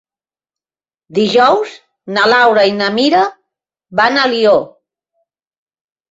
[1.17, 1.73] Dijous
[2.15, 3.19] na Laura i na Mira
[4.01, 4.55] van a Alió.